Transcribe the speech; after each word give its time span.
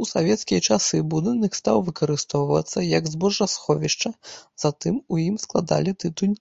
У 0.00 0.06
савецкія 0.08 0.60
часы 0.72 0.98
будынак 1.14 1.52
стаў 1.60 1.78
выкарыстоўвацца 1.86 2.78
як 2.98 3.08
збожжасховішча, 3.12 4.12
затым 4.66 5.00
у 5.16 5.22
ім 5.28 5.36
складалі 5.46 5.96
тытунь. 6.06 6.36